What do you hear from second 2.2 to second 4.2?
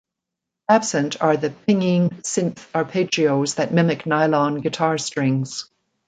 synth arpeggios that mimic